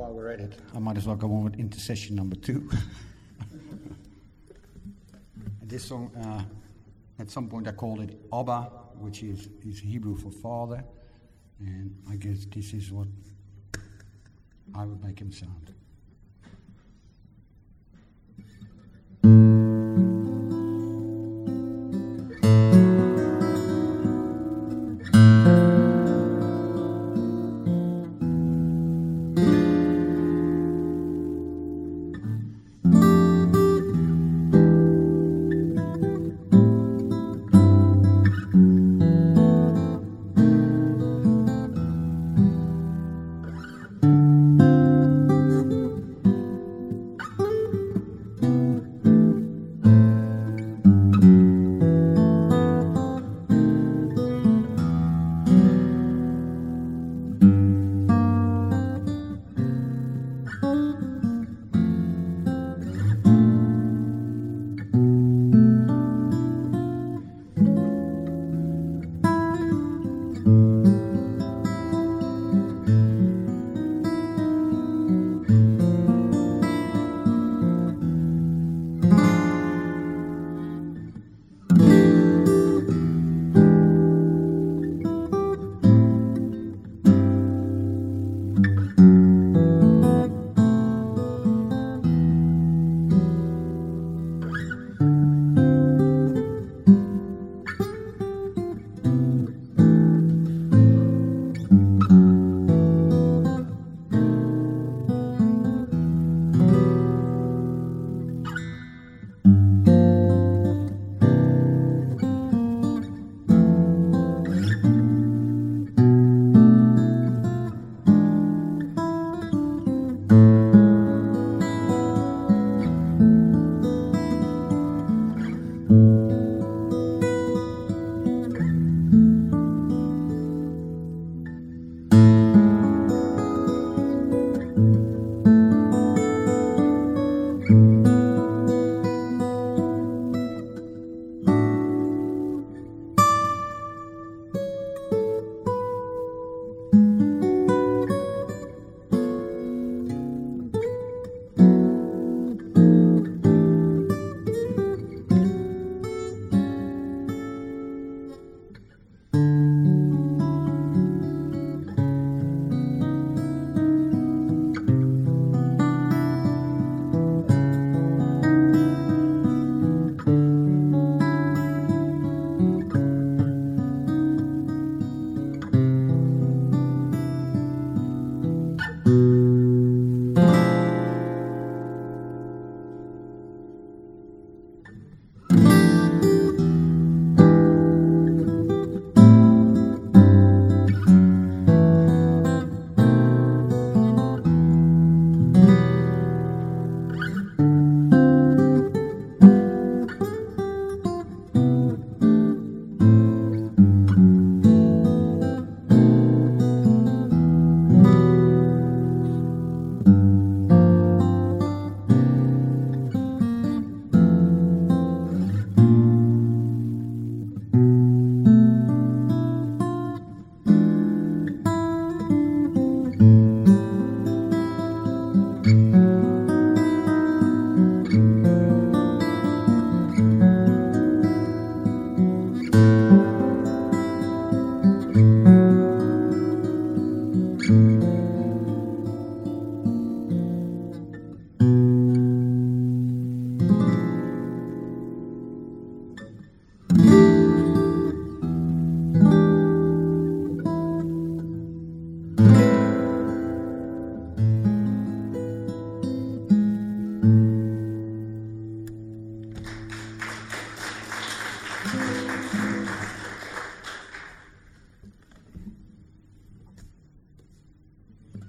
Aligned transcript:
while 0.00 0.12
we're 0.14 0.32
at 0.32 0.40
it, 0.40 0.58
I 0.74 0.78
might 0.78 0.96
as 0.96 1.06
well 1.06 1.16
go 1.16 1.26
on 1.34 1.44
with 1.44 1.56
intercession 1.56 2.16
number 2.16 2.34
two. 2.34 2.70
this 5.62 5.84
song, 5.84 6.10
uh, 6.16 6.42
at 7.20 7.30
some 7.30 7.48
point 7.48 7.68
I 7.68 7.72
called 7.72 8.00
it 8.00 8.18
Abba, 8.32 8.70
which 8.98 9.22
is, 9.22 9.50
is 9.62 9.78
Hebrew 9.78 10.16
for 10.16 10.30
father. 10.30 10.82
And 11.58 11.94
I 12.10 12.16
guess 12.16 12.46
this 12.46 12.72
is 12.72 12.90
what 12.90 13.08
I 14.74 14.86
would 14.86 15.04
make 15.04 15.18
him 15.18 15.32
sound. 15.32 15.74